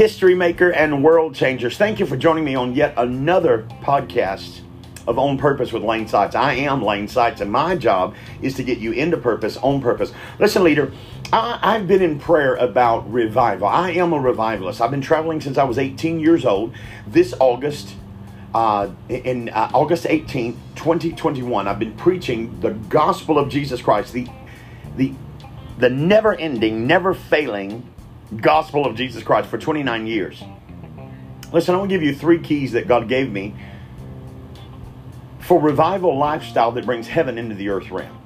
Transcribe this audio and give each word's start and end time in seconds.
history 0.00 0.34
maker 0.34 0.70
and 0.72 1.04
world 1.04 1.34
changers. 1.34 1.76
Thank 1.76 2.00
you 2.00 2.06
for 2.06 2.16
joining 2.16 2.42
me 2.42 2.54
on 2.54 2.74
yet 2.74 2.94
another 2.96 3.68
podcast 3.82 4.60
of 5.06 5.18
On 5.18 5.36
Purpose 5.36 5.74
with 5.74 5.82
Lane 5.82 6.08
Sites. 6.08 6.34
I 6.34 6.54
am 6.54 6.82
Lane 6.82 7.06
Sites, 7.06 7.42
and 7.42 7.52
my 7.52 7.76
job 7.76 8.14
is 8.40 8.54
to 8.54 8.62
get 8.62 8.78
you 8.78 8.92
into 8.92 9.18
purpose, 9.18 9.58
on 9.58 9.82
purpose. 9.82 10.12
Listen, 10.38 10.64
leader, 10.64 10.90
I, 11.34 11.74
have 11.74 11.86
been 11.86 12.00
in 12.00 12.18
prayer 12.18 12.54
about 12.54 13.12
revival. 13.12 13.66
I 13.66 13.90
am 13.90 14.14
a 14.14 14.18
revivalist. 14.18 14.80
I've 14.80 14.90
been 14.90 15.02
traveling 15.02 15.42
since 15.42 15.58
I 15.58 15.64
was 15.64 15.76
18 15.76 16.18
years 16.18 16.46
old. 16.46 16.72
This 17.06 17.34
August, 17.38 17.94
uh, 18.54 18.88
in 19.10 19.50
uh, 19.50 19.70
August 19.74 20.04
18th, 20.04 20.56
2021, 20.76 21.68
I've 21.68 21.78
been 21.78 21.96
preaching 21.98 22.58
the 22.60 22.70
gospel 22.70 23.38
of 23.38 23.50
Jesus 23.50 23.82
Christ, 23.82 24.14
the 24.14 24.28
the 25.00 25.14
the 25.78 25.88
never 25.88 26.34
ending, 26.34 26.86
never 26.86 27.14
failing 27.14 27.90
gospel 28.36 28.84
of 28.84 28.96
Jesus 28.96 29.22
Christ 29.22 29.48
for 29.48 29.56
29 29.56 30.06
years. 30.06 30.42
Listen, 31.52 31.74
I 31.74 31.78
want 31.78 31.90
to 31.90 31.96
give 31.96 32.02
you 32.02 32.14
three 32.14 32.38
keys 32.38 32.72
that 32.72 32.86
God 32.86 33.08
gave 33.08 33.32
me 33.32 33.54
for 35.40 35.58
revival 35.58 36.16
lifestyle 36.18 36.70
that 36.72 36.84
brings 36.84 37.08
heaven 37.08 37.38
into 37.38 37.54
the 37.54 37.70
earth 37.70 37.90
realm. 37.90 38.19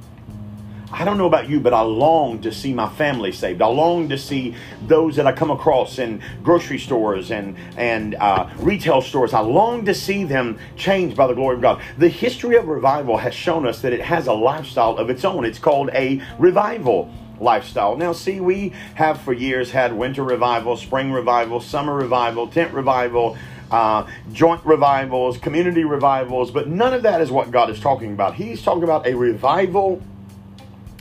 I 0.95 1.05
don't 1.05 1.19
know 1.19 1.27
about 1.27 1.49
you, 1.49 1.59
but 1.59 1.75
I 1.75 1.81
long 1.81 2.41
to 2.43 2.53
see 2.53 2.73
my 2.73 2.89
family 2.89 3.33
saved. 3.33 3.61
I 3.61 3.67
long 3.67 4.09
to 4.11 4.17
see 4.17 4.55
those 4.87 5.17
that 5.17 5.27
I 5.27 5.33
come 5.33 5.51
across 5.51 5.99
in 5.99 6.23
grocery 6.45 6.79
stores 6.79 7.33
and 7.33 7.57
and 7.77 8.15
uh, 8.15 8.49
retail 8.59 9.03
stores. 9.03 9.35
I 9.35 9.41
long 9.41 9.85
to 9.87 9.95
see 9.95 10.23
them 10.23 10.57
changed 10.77 11.17
by 11.17 11.27
the 11.27 11.35
glory 11.35 11.57
of 11.57 11.63
God. 11.63 11.83
The 11.99 12.09
history 12.09 12.55
of 12.57 12.69
revival 12.69 13.17
has 13.17 13.35
shown 13.35 13.67
us 13.67 13.81
that 13.83 13.93
it 13.93 14.03
has 14.03 14.29
a 14.29 14.33
lifestyle 14.33 14.97
of 14.97 15.11
its 15.11 15.25
own. 15.25 15.45
It's 15.45 15.59
called 15.59 15.91
a 15.95 16.23
revival 16.39 17.11
lifestyle. 17.41 17.97
Now, 17.97 18.13
see, 18.13 18.39
we 18.39 18.73
have 18.95 19.21
for 19.21 19.33
years 19.33 19.73
had 19.73 19.93
winter 19.93 20.23
revival, 20.23 20.77
spring 20.77 21.11
revival, 21.11 21.61
summer 21.61 21.97
revival, 21.97 22.47
tent 22.47 22.73
revival, 22.73 23.37
uh, 23.73 24.07
joint 24.33 24.65
revivals, 24.65 25.39
community 25.39 25.83
revivals, 25.83 26.53
but 26.53 26.69
none 26.69 26.95
of 26.95 27.03
that 27.03 27.21
is 27.21 27.33
what 27.33 27.51
God 27.51 27.69
is 27.69 27.81
talking 27.81 28.13
about. 28.13 28.35
He's 28.35 28.63
talking 28.63 28.85
about 28.85 29.09
a 29.09 29.15
revival 29.15 30.01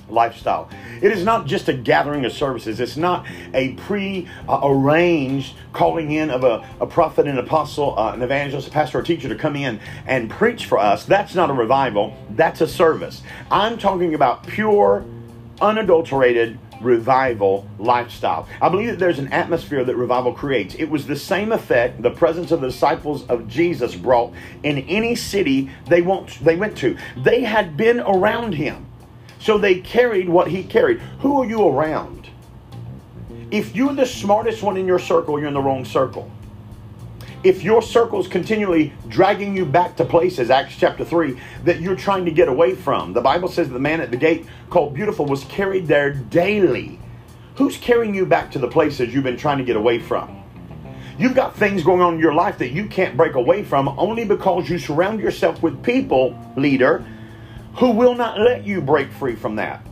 lifestyle. 0.10 0.70
It 1.02 1.12
is 1.12 1.24
not 1.24 1.46
just 1.46 1.70
a 1.70 1.74
gathering 1.74 2.26
of 2.26 2.32
services. 2.32 2.80
It's 2.80 2.98
not 2.98 3.26
a 3.54 3.74
pre-arranged 3.74 5.56
calling 5.72 6.12
in 6.12 6.30
of 6.30 6.44
a, 6.44 6.68
a 6.80 6.86
prophet, 6.86 7.28
an 7.28 7.38
apostle, 7.38 7.98
uh, 7.98 8.14
an 8.14 8.22
evangelist, 8.22 8.68
a 8.68 8.72
pastor, 8.72 9.00
or 9.00 9.02
teacher 9.02 9.30
to 9.30 9.36
come 9.36 9.56
in 9.56 9.80
and 10.06 10.30
preach 10.30 10.66
for 10.66 10.78
us. 10.78 11.06
That's 11.06 11.36
not 11.36 11.50
a 11.50 11.54
revival. 11.54 12.16
That's 12.32 12.62
a 12.62 12.68
service. 12.68 13.22
I'm 13.50 13.78
talking 13.78 14.14
about 14.14 14.46
pure 14.46 15.06
unadulterated 15.62 16.60
revival 16.82 17.68
lifestyle. 17.80 18.48
I 18.62 18.70
believe 18.70 18.90
that 18.90 19.00
there's 19.00 19.20
an 19.20 19.32
atmosphere 19.32 19.84
that 19.84 19.96
revival 19.96 20.34
creates. 20.34 20.76
It 20.76 20.86
was 20.86 21.08
the 21.08 21.16
same 21.16 21.52
effect 21.52 22.02
the 22.02 22.12
presence 22.12 22.52
of 22.52 22.62
the 22.62 22.68
disciples 22.68 23.26
of 23.28 23.48
Jesus 23.48 23.96
brought 23.96 24.34
in 24.64 24.80
any 24.80 25.16
city 25.16 25.70
they 25.88 26.02
went, 26.02 26.44
they 26.44 26.56
went 26.56 26.78
to. 26.80 26.98
They 27.18 27.42
had 27.42 27.78
been 27.78 28.02
around 28.02 28.54
him. 28.54 28.86
So 29.44 29.58
they 29.58 29.76
carried 29.76 30.30
what 30.30 30.48
he 30.48 30.64
carried. 30.64 31.00
Who 31.20 31.42
are 31.42 31.46
you 31.46 31.68
around? 31.68 32.30
If 33.52 33.76
you're 33.76 33.94
the 33.94 34.06
smartest 34.06 34.64
one 34.64 34.78
in 34.78 34.88
your 34.88 35.00
circle, 35.00 35.38
you're 35.38 35.50
in 35.50 35.54
the 35.54 35.62
wrong 35.62 35.86
circle 35.86 36.32
if 37.44 37.62
your 37.62 37.82
circle 37.82 38.22
is 38.22 38.28
continually 38.28 38.94
dragging 39.10 39.56
you 39.56 39.66
back 39.66 39.98
to 39.98 40.06
places, 40.06 40.50
Acts 40.50 40.78
chapter 40.78 41.04
3, 41.04 41.38
that 41.66 41.82
you're 41.82 41.96
trying 41.96 42.24
to 42.26 42.32
get 42.32 42.48
away 42.48 42.74
from, 42.74 43.12
the 43.12 43.22
Bible 43.22 43.50
says 43.50 43.70
the 43.70 43.80
man 43.80 44.00
at 44.00 44.12
the 44.12 44.18
gate 44.18 44.46
called 44.70 44.94
Beautiful 44.94 45.26
was 45.26 45.44
carried 45.46 45.88
there 45.88 46.14
daily. 46.14 47.00
Who's 47.56 47.78
carrying 47.78 48.16
you 48.16 48.26
back 48.26 48.52
to 48.52 48.60
the 48.60 48.68
places 48.68 49.14
you've 49.14 49.26
been 49.26 49.38
trying 49.38 49.58
to 49.58 49.64
get 49.64 49.76
away 49.76 50.00
from? 50.00 50.42
You've 51.20 51.36
got 51.36 51.56
things 51.56 51.84
going 51.84 52.02
on 52.02 52.16
in 52.16 52.20
your 52.20 52.34
life 52.34 52.58
that 52.58 52.72
you 52.72 52.88
can't 52.88 53.16
break 53.16 53.36
away 53.36 53.64
from 53.64 53.88
only 54.00 54.26
because 54.26 54.70
you 54.70 54.80
surround 54.80 55.20
yourself 55.20 55.62
with 55.62 55.84
people, 55.84 56.40
leader, 56.58 57.06
who 57.76 57.92
will 57.92 58.16
not 58.16 58.40
let 58.40 58.66
you 58.66 58.82
break 58.82 59.12
free 59.12 59.36
from 59.36 59.56
that. 59.58 59.86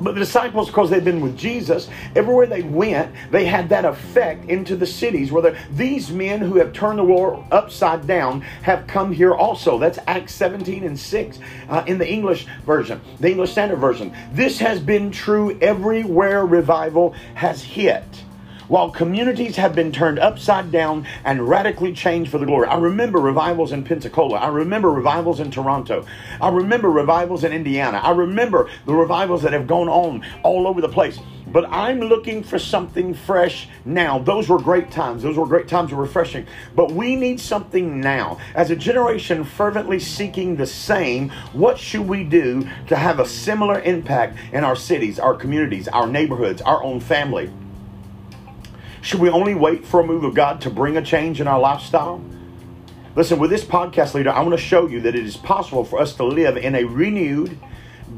But 0.00 0.12
the 0.12 0.20
disciples, 0.20 0.68
because 0.68 0.90
they'd 0.90 1.04
been 1.04 1.22
with 1.22 1.38
Jesus, 1.38 1.88
everywhere 2.14 2.46
they 2.46 2.62
went, 2.62 3.14
they 3.30 3.46
had 3.46 3.70
that 3.70 3.86
effect 3.86 4.48
into 4.50 4.76
the 4.76 4.86
cities 4.86 5.32
where 5.32 5.56
these 5.70 6.10
men 6.10 6.40
who 6.40 6.56
have 6.56 6.74
turned 6.74 6.98
the 6.98 7.04
world 7.04 7.46
upside 7.50 8.06
down 8.06 8.42
have 8.62 8.86
come 8.86 9.10
here 9.10 9.34
also. 9.34 9.78
That's 9.78 9.98
Acts 10.06 10.34
17 10.34 10.84
and 10.84 10.98
6 10.98 11.38
uh, 11.68 11.84
in 11.86 11.96
the 11.96 12.06
English 12.06 12.46
version, 12.66 13.00
the 13.20 13.30
English 13.30 13.52
Standard 13.52 13.78
Version. 13.78 14.14
This 14.32 14.58
has 14.58 14.80
been 14.80 15.10
true 15.10 15.58
everywhere 15.60 16.44
revival 16.44 17.14
has 17.34 17.62
hit 17.62 18.04
while 18.68 18.90
communities 18.90 19.56
have 19.56 19.74
been 19.74 19.92
turned 19.92 20.18
upside 20.18 20.70
down 20.72 21.06
and 21.24 21.48
radically 21.48 21.92
changed 21.92 22.30
for 22.30 22.38
the 22.38 22.46
glory. 22.46 22.68
I 22.68 22.76
remember 22.76 23.18
revivals 23.18 23.72
in 23.72 23.84
Pensacola. 23.84 24.36
I 24.36 24.48
remember 24.48 24.90
revivals 24.90 25.40
in 25.40 25.50
Toronto. 25.50 26.04
I 26.40 26.48
remember 26.48 26.90
revivals 26.90 27.44
in 27.44 27.52
Indiana. 27.52 27.98
I 27.98 28.10
remember 28.10 28.68
the 28.86 28.94
revivals 28.94 29.42
that 29.42 29.52
have 29.52 29.66
gone 29.66 29.88
on 29.88 30.24
all 30.42 30.66
over 30.66 30.80
the 30.80 30.88
place. 30.88 31.18
But 31.46 31.70
I'm 31.70 32.00
looking 32.00 32.42
for 32.42 32.58
something 32.58 33.14
fresh 33.14 33.68
now. 33.84 34.18
Those 34.18 34.48
were 34.48 34.58
great 34.58 34.90
times. 34.90 35.22
Those 35.22 35.36
were 35.36 35.46
great 35.46 35.68
times 35.68 35.92
of 35.92 35.98
refreshing. 35.98 36.46
But 36.74 36.92
we 36.92 37.14
need 37.14 37.40
something 37.40 38.00
now. 38.00 38.38
As 38.54 38.70
a 38.70 38.76
generation 38.76 39.44
fervently 39.44 40.00
seeking 40.00 40.56
the 40.56 40.66
same, 40.66 41.30
what 41.52 41.78
should 41.78 42.06
we 42.06 42.24
do 42.24 42.68
to 42.88 42.96
have 42.96 43.20
a 43.20 43.26
similar 43.26 43.80
impact 43.82 44.36
in 44.52 44.64
our 44.64 44.76
cities, 44.76 45.18
our 45.18 45.34
communities, 45.34 45.88
our 45.88 46.06
neighborhoods, 46.06 46.60
our 46.62 46.82
own 46.82 47.00
family? 47.00 47.50
Should 49.06 49.20
we 49.20 49.30
only 49.30 49.54
wait 49.54 49.86
for 49.86 50.00
a 50.00 50.04
move 50.04 50.24
of 50.24 50.34
God 50.34 50.60
to 50.62 50.68
bring 50.68 50.96
a 50.96 51.00
change 51.00 51.40
in 51.40 51.46
our 51.46 51.60
lifestyle? 51.60 52.20
Listen, 53.14 53.38
with 53.38 53.50
this 53.50 53.62
podcast 53.62 54.14
leader, 54.14 54.30
I 54.30 54.40
want 54.40 54.50
to 54.50 54.58
show 54.58 54.88
you 54.88 55.00
that 55.02 55.14
it 55.14 55.24
is 55.24 55.36
possible 55.36 55.84
for 55.84 56.00
us 56.00 56.16
to 56.16 56.24
live 56.24 56.56
in 56.56 56.74
a 56.74 56.82
renewed, 56.82 57.56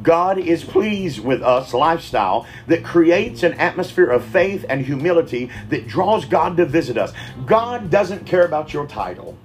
God 0.03 0.39
is 0.39 0.65
pleased 0.65 1.21
with 1.21 1.43
us 1.43 1.75
lifestyle 1.75 2.47
that 2.69 2.85
creates 2.85 3.43
an 3.43 3.53
atmosphere 3.61 4.07
of 4.07 4.25
faith 4.25 4.65
and 4.71 4.83
humility 4.83 5.51
that 5.69 5.87
draws 5.87 6.25
God 6.25 6.57
to 6.57 6.65
visit 6.65 6.97
us. 6.97 7.13
God 7.45 7.91
doesn't 7.91 8.25
care 8.25 8.47
about 8.47 8.73
your 8.73 8.87
title. 8.87 9.37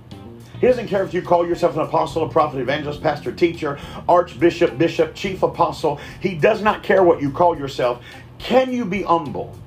He 0.62 0.68
doesn't 0.68 0.88
care 0.88 1.04
if 1.04 1.14
you 1.14 1.22
call 1.22 1.46
yourself 1.46 1.76
an 1.76 1.82
apostle, 1.82 2.24
a 2.24 2.30
prophet, 2.30 2.62
evangelist, 2.62 3.04
pastor, 3.04 3.34
teacher, 3.34 3.78
archbishop, 4.08 4.78
bishop, 4.78 5.14
chief 5.14 5.44
apostle. 5.44 6.00
He 6.22 6.36
does 6.36 6.62
not 6.62 6.84
care 6.84 7.04
what 7.04 7.22
you 7.22 7.32
call 7.32 7.58
yourself. 7.58 8.02
Can 8.40 8.72
you 8.72 8.86
be 8.86 9.02
humble? 9.02 9.58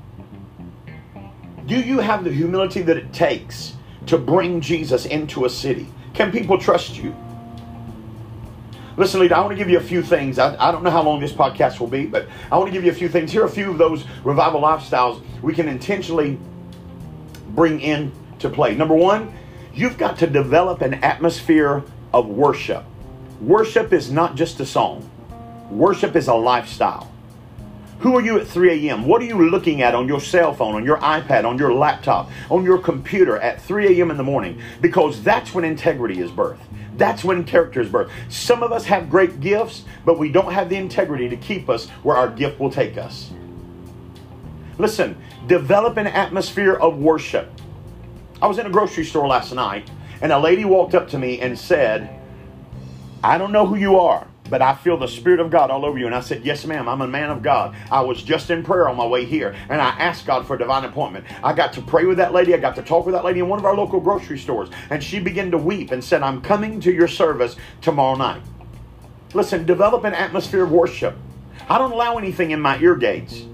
Do 1.66 1.81
you 1.81 1.99
have 1.99 2.22
the 2.22 2.32
humility 2.32 2.82
that 2.82 2.97
it 2.97 3.12
takes 3.12 3.75
to 4.06 4.19
bring 4.19 4.60
Jesus 4.60 5.04
into 5.04 5.47
a 5.47 5.50
city? 5.50 5.88
Can 6.15 6.31
people 6.31 6.59
trust 6.59 6.97
you? 6.97 7.15
Listen, 8.97 9.21
leader, 9.21 9.34
I 9.34 9.41
want 9.41 9.50
to 9.50 9.56
give 9.56 9.69
you 9.69 9.76
a 9.76 9.82
few 9.82 10.00
things. 10.00 10.38
I, 10.38 10.56
I 10.56 10.71
don't 10.72 10.82
know 10.82 10.91
how 10.91 11.03
long 11.03 11.21
this 11.21 11.32
podcast 11.32 11.81
will 11.81 11.88
be, 11.88 12.06
but 12.06 12.28
I 12.50 12.56
want 12.56 12.69
to 12.69 12.72
give 12.72 12.84
you 12.84 12.91
a 12.91 12.94
few 12.94 13.09
things. 13.09 13.32
Here 13.32 13.43
are 13.43 13.47
a 13.47 13.50
few 13.50 13.71
of 13.71 13.78
those 13.78 14.05
revival 14.25 14.60
lifestyles 14.62 15.22
we 15.43 15.55
can 15.55 15.69
intentionally 15.69 16.38
bring 17.49 17.81
in 17.81 18.12
to 18.38 18.49
play. 18.49 18.75
Number 18.75 18.94
one, 18.94 19.37
you've 19.75 19.99
got 19.99 20.19
to 20.21 20.26
develop 20.26 20.81
an 20.81 20.94
atmosphere 20.94 21.82
of 22.15 22.28
worship. 22.28 22.84
Worship 23.41 23.93
is 23.93 24.10
not 24.10 24.34
just 24.34 24.60
a 24.60 24.66
song, 24.66 25.10
worship 25.71 26.16
is 26.16 26.28
a 26.28 26.34
lifestyle. 26.34 27.12
Who 28.00 28.14
are 28.16 28.20
you 28.20 28.38
at 28.38 28.46
3 28.46 28.88
a.m.? 28.88 29.06
What 29.06 29.22
are 29.22 29.24
you 29.24 29.48
looking 29.48 29.80
at 29.80 29.94
on 29.94 30.06
your 30.06 30.20
cell 30.20 30.52
phone, 30.52 30.74
on 30.74 30.84
your 30.84 30.98
iPad, 30.98 31.44
on 31.44 31.58
your 31.58 31.72
laptop, 31.72 32.30
on 32.50 32.62
your 32.62 32.78
computer 32.78 33.38
at 33.38 33.60
3 33.62 33.98
a.m. 33.98 34.10
in 34.10 34.16
the 34.16 34.22
morning? 34.22 34.60
Because 34.80 35.22
that's 35.22 35.54
when 35.54 35.64
integrity 35.64 36.20
is 36.20 36.30
birthed. 36.30 36.58
That's 36.96 37.24
when 37.24 37.44
character 37.44 37.80
is 37.80 37.88
birthed. 37.88 38.10
Some 38.28 38.62
of 38.62 38.70
us 38.70 38.84
have 38.86 39.08
great 39.08 39.40
gifts, 39.40 39.84
but 40.04 40.18
we 40.18 40.30
don't 40.30 40.52
have 40.52 40.68
the 40.68 40.76
integrity 40.76 41.28
to 41.28 41.37
keep 41.37 41.70
us 41.70 41.88
where 42.02 42.16
our 42.16 42.28
gift 42.28 42.60
will 42.60 42.70
take 42.70 42.98
us. 42.98 43.31
Listen, 44.78 45.16
develop 45.46 45.96
an 45.96 46.06
atmosphere 46.06 46.75
of 46.75 46.99
worship. 46.99 47.50
I 48.42 48.46
was 48.46 48.58
in 48.58 48.66
a 48.66 48.70
grocery 48.70 49.04
store 49.04 49.26
last 49.26 49.54
night, 49.54 49.90
and 50.20 50.32
a 50.32 50.38
lady 50.38 50.66
walked 50.66 50.94
up 50.94 51.08
to 51.10 51.19
me 51.19 51.40
and 51.40 51.58
said, 51.58 52.20
I 53.25 53.38
don't 53.38 53.52
know 53.52 53.66
who 53.66 53.76
you 53.76 53.99
are, 53.99 54.26
but 54.46 54.62
I 54.62 54.75
feel 54.75 54.96
the 54.96 55.08
Spirit 55.08 55.40
of 55.40 55.50
God 55.50 55.70
all 55.70 55.84
over 55.84 55.98
you. 55.98 56.06
And 56.06 56.14
I 56.14 56.20
said, 56.20 56.44
Yes, 56.44 56.64
ma'am, 56.64 56.88
I'm 56.88 57.00
a 57.00 57.08
man 57.08 57.31
of 57.31 57.43
God. 57.43 57.76
I 57.90 58.00
was 58.00 58.22
just 58.22 58.50
in 58.50 58.62
prayer 58.62 58.88
on 58.88 58.96
my 58.96 59.06
way 59.06 59.25
here, 59.25 59.54
and 59.69 59.81
I 59.81 59.90
asked 59.90 60.26
God 60.26 60.46
for 60.46 60.56
a 60.56 60.58
divine 60.58 60.84
appointment. 60.84 61.25
I 61.43 61.52
got 61.52 61.72
to 61.75 61.82
pray 61.82 62.04
with 62.04 62.19
that 62.19 62.32
lady. 62.32 62.54
I 62.54 62.58
got 62.58 62.76
to 62.76 62.82
talk 62.82 63.06
with 63.06 63.14
that 63.14 63.25
lady 63.25 63.40
in 63.40 63.48
one 63.48 63.58
of 63.58 63.64
our 63.64 63.75
local 63.75 64.00
grocery 64.00 64.38
stores, 64.38 64.70
and 64.90 65.02
she 65.02 65.19
began 65.19 65.50
to 65.50 65.58
weep 65.58 65.90
and 65.90 66.02
said, 66.02 66.22
I'm 66.22 66.40
coming 66.40 66.81
to 66.81 66.93
your 66.93 67.08
service 67.08 67.56
tomorrow 67.81 68.16
night. 68.16 68.43
Listen, 69.34 69.66
develop 69.66 70.04
an 70.04 70.14
atmosphere 70.14 70.64
of 70.64 70.70
worship. 70.70 71.16
I 71.69 71.78
don't 71.78 71.92
allow 71.92 72.16
anything 72.16 72.52
in 72.52 72.60
my 72.60 72.78
ear 72.78 72.94
gates 72.94 73.44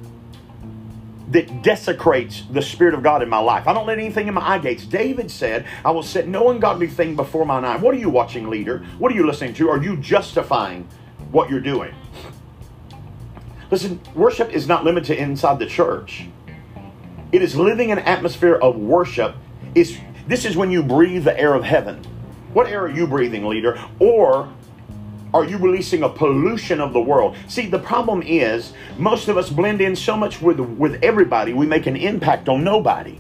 that 1.33 1.63
desecrates 1.63 2.43
the 2.51 2.63
Spirit 2.63 2.95
of 2.95 3.03
God 3.03 3.23
in 3.23 3.29
my 3.29 3.39
life. 3.39 3.67
I 3.67 3.73
don't 3.73 3.87
let 3.87 3.99
anything 3.99 4.29
in 4.29 4.35
my 4.35 4.47
eye 4.47 4.59
gates. 4.59 4.85
David 4.85 5.31
said, 5.31 5.67
I 5.85 5.91
will 5.91 6.03
set 6.03 6.29
no 6.29 6.51
ungodly 6.51 6.87
thing 6.87 7.17
before 7.17 7.47
mine 7.47 7.65
eye. 7.65 7.77
What 7.77 7.95
are 7.95 7.99
you 7.99 8.11
watching, 8.11 8.51
leader? 8.51 8.85
What 8.99 9.13
are 9.13 9.15
you 9.15 9.27
listening 9.27 9.55
to? 9.55 9.69
Are 9.71 9.83
you 9.83 9.97
justifying 9.97 10.89
what 11.31 11.49
you're 11.49 11.61
doing? 11.61 11.95
Listen, 13.71 14.01
worship 14.15 14.51
is 14.51 14.69
not 14.69 14.85
limited 14.85 15.19
inside 15.19 15.59
the 15.59 15.67
church. 15.67 16.27
It 17.33 17.41
is 17.41 17.57
living 17.57 17.91
an 17.91 18.01
atmosphere 18.01 18.57
of 18.57 18.77
worship. 18.77 19.35
Is 19.75 19.99
this 20.27 20.45
is 20.45 20.57
when 20.57 20.71
you 20.71 20.83
breathe 20.83 21.25
the 21.25 21.39
air 21.39 21.55
of 21.55 21.65
heaven. 21.65 22.05
What 22.53 22.67
air 22.67 22.85
are 22.85 22.91
you 22.91 23.07
breathing, 23.07 23.47
leader? 23.47 23.83
Or 23.99 24.53
are 25.35 25.45
you 25.45 25.57
releasing 25.57 26.03
a 26.03 26.09
pollution 26.09 26.81
of 26.81 26.93
the 26.93 27.01
world? 27.01 27.37
See, 27.49 27.67
the 27.67 27.79
problem 27.79 28.23
is 28.23 28.73
most 28.99 29.29
of 29.29 29.37
us 29.37 29.49
blend 29.49 29.81
in 29.81 29.97
so 29.97 30.17
much 30.17 30.43
with 30.43 30.61
with 30.61 31.03
everybody, 31.03 31.53
we 31.53 31.67
make 31.67 31.87
an 31.87 31.97
impact 31.97 32.49
on 32.49 32.63
nobody. 32.63 33.19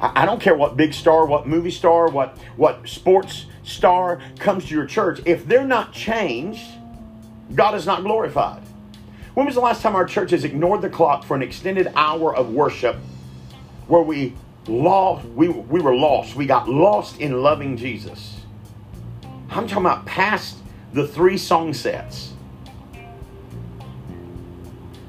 I, 0.00 0.22
I 0.22 0.26
don't 0.26 0.40
care 0.40 0.56
what 0.56 0.76
big 0.76 0.92
star, 0.92 1.26
what 1.26 1.46
movie 1.46 1.70
star, 1.70 2.08
what 2.08 2.36
what 2.56 2.88
sports 2.88 3.46
star 3.62 4.20
comes 4.38 4.66
to 4.66 4.74
your 4.74 4.86
church. 4.86 5.20
If 5.24 5.46
they're 5.46 5.64
not 5.64 5.92
changed, 5.92 6.66
God 7.54 7.74
is 7.74 7.86
not 7.86 8.02
glorified. 8.02 8.62
When 9.34 9.46
was 9.46 9.54
the 9.54 9.60
last 9.60 9.82
time 9.82 9.94
our 9.94 10.04
church 10.04 10.32
has 10.32 10.42
ignored 10.42 10.82
the 10.82 10.90
clock 10.90 11.24
for 11.24 11.36
an 11.36 11.42
extended 11.42 11.92
hour 11.94 12.34
of 12.34 12.50
worship 12.50 12.96
where 13.86 14.02
we 14.02 14.34
lost 14.66 15.26
we, 15.28 15.48
we 15.48 15.80
were 15.80 15.94
lost. 15.94 16.34
We 16.34 16.46
got 16.46 16.68
lost 16.68 17.20
in 17.20 17.40
loving 17.42 17.76
Jesus. 17.76 18.39
I'm 19.50 19.66
talking 19.66 19.84
about 19.84 20.06
past 20.06 20.58
the 20.92 21.06
three 21.06 21.36
song 21.36 21.74
sets. 21.74 22.32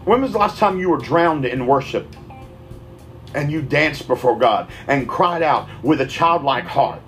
When 0.03 0.21
was 0.21 0.31
the 0.31 0.39
last 0.39 0.57
time 0.57 0.79
you 0.79 0.89
were 0.89 0.97
drowned 0.97 1.45
in 1.45 1.67
worship 1.67 2.07
and 3.35 3.51
you 3.51 3.61
danced 3.61 4.07
before 4.07 4.37
God 4.37 4.69
and 4.87 5.07
cried 5.07 5.43
out 5.43 5.69
with 5.83 6.01
a 6.01 6.07
childlike 6.07 6.65
heart? 6.65 7.01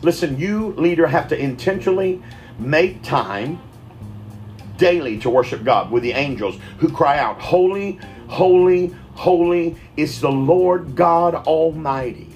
Listen, 0.00 0.38
you, 0.38 0.72
leader, 0.72 1.06
have 1.06 1.28
to 1.28 1.38
intentionally 1.38 2.22
make 2.58 3.02
time 3.02 3.60
daily 4.78 5.18
to 5.18 5.30
worship 5.30 5.62
God 5.62 5.90
with 5.90 6.02
the 6.02 6.12
angels 6.12 6.58
who 6.78 6.90
cry 6.90 7.18
out, 7.18 7.38
Holy, 7.40 7.98
holy, 8.28 8.94
holy 9.12 9.76
is 9.96 10.20
the 10.20 10.32
Lord 10.32 10.96
God 10.96 11.34
Almighty. 11.34 12.30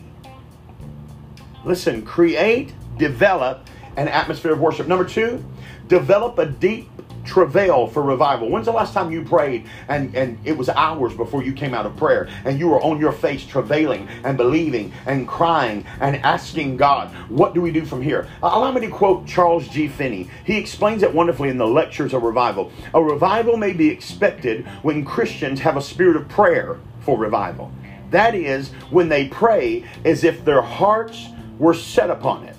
Listen, 1.64 2.02
create 2.02 2.72
develop 2.98 3.66
an 3.96 4.08
atmosphere 4.08 4.52
of 4.52 4.60
worship. 4.60 4.86
Number 4.86 5.04
two, 5.04 5.44
develop 5.88 6.38
a 6.38 6.46
deep 6.46 6.88
travail 7.24 7.86
for 7.86 8.02
revival. 8.02 8.48
When's 8.48 8.66
the 8.66 8.72
last 8.72 8.94
time 8.94 9.12
you 9.12 9.22
prayed 9.22 9.66
and, 9.88 10.14
and 10.16 10.38
it 10.44 10.56
was 10.56 10.68
hours 10.70 11.14
before 11.14 11.42
you 11.42 11.52
came 11.52 11.74
out 11.74 11.84
of 11.84 11.96
prayer 11.96 12.28
and 12.44 12.58
you 12.58 12.68
were 12.68 12.80
on 12.80 12.98
your 12.98 13.12
face 13.12 13.44
travailing 13.44 14.08
and 14.24 14.36
believing 14.36 14.92
and 15.06 15.28
crying 15.28 15.84
and 16.00 16.16
asking 16.16 16.78
God, 16.78 17.10
what 17.28 17.54
do 17.54 17.60
we 17.60 17.70
do 17.70 17.84
from 17.84 18.00
here? 18.00 18.28
Uh, 18.42 18.50
allow 18.52 18.72
me 18.72 18.80
to 18.80 18.88
quote 18.88 19.26
Charles 19.26 19.68
G. 19.68 19.88
Finney. 19.88 20.30
He 20.44 20.56
explains 20.56 21.02
it 21.02 21.12
wonderfully 21.12 21.50
in 21.50 21.58
the 21.58 21.66
Lectures 21.66 22.14
of 22.14 22.22
Revival. 22.22 22.72
A 22.94 23.02
revival 23.02 23.56
may 23.56 23.74
be 23.74 23.88
expected 23.90 24.66
when 24.82 25.04
Christians 25.04 25.60
have 25.60 25.76
a 25.76 25.82
spirit 25.82 26.16
of 26.16 26.28
prayer 26.28 26.78
for 27.00 27.18
revival. 27.18 27.70
That 28.10 28.34
is, 28.34 28.70
when 28.90 29.10
they 29.10 29.28
pray 29.28 29.84
as 30.04 30.24
if 30.24 30.44
their 30.44 30.62
hearts 30.62 31.28
were 31.58 31.74
set 31.74 32.08
upon 32.08 32.44
it. 32.44 32.56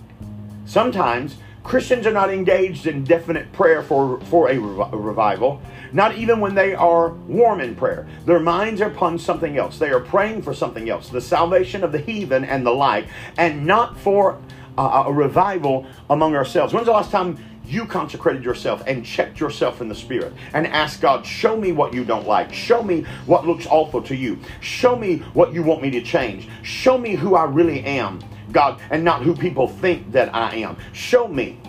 Sometimes 0.69 1.35
Christians 1.63 2.05
are 2.05 2.13
not 2.13 2.31
engaged 2.31 2.85
in 2.85 3.03
definite 3.03 3.51
prayer 3.53 3.81
for, 3.81 4.21
for 4.21 4.51
a, 4.51 4.57
rev- 4.59 4.93
revival, 4.93 5.59
not 5.91 6.15
even 6.15 6.39
when 6.39 6.53
they 6.53 6.75
are 6.75 7.09
warm 7.09 7.59
in 7.59 7.75
prayer. 7.75 8.07
Their 8.27 8.39
minds 8.39 8.79
are 8.79 8.91
upon 8.91 9.17
something 9.17 9.57
else. 9.57 9.79
They 9.79 9.89
are 9.89 9.99
praying 9.99 10.43
for 10.43 10.53
something 10.53 10.87
else, 10.87 11.09
the 11.09 11.21
salvation 11.21 11.83
of 11.83 11.91
the 11.91 11.97
heathen 11.97 12.45
and 12.45 12.63
the 12.63 12.71
like, 12.71 13.07
and 13.35 13.65
not 13.65 13.97
for 13.97 14.39
uh, 14.77 15.05
a 15.07 15.11
revival 15.11 15.87
among 16.07 16.35
ourselves. 16.35 16.71
When's 16.71 16.85
the 16.85 16.91
last 16.91 17.09
time 17.09 17.43
you 17.65 17.87
consecrated 17.87 18.43
yourself 18.43 18.83
and 18.85 19.03
checked 19.03 19.39
yourself 19.39 19.81
in 19.81 19.89
the 19.89 19.95
spirit 19.95 20.33
and 20.53 20.67
asked 20.67 21.01
God, 21.01 21.25
show 21.25 21.57
me 21.57 21.71
what 21.71 21.95
you 21.95 22.05
don't 22.05 22.27
like. 22.27 22.53
Show 22.53 22.83
me 22.83 23.05
what 23.25 23.47
looks 23.47 23.65
awful 23.65 24.03
to 24.03 24.15
you. 24.15 24.37
Show 24.61 24.95
me 24.95 25.17
what 25.33 25.51
you 25.51 25.63
want 25.63 25.81
me 25.81 25.89
to 25.89 26.01
change. 26.01 26.47
Show 26.61 26.99
me 26.99 27.15
who 27.15 27.33
I 27.33 27.45
really 27.45 27.83
am. 27.83 28.19
God, 28.51 28.79
and 28.89 29.03
not 29.03 29.23
who 29.23 29.35
people 29.35 29.67
think 29.67 30.11
that 30.11 30.33
I 30.33 30.55
am. 30.57 30.77
Show 30.93 31.27
me. 31.27 31.59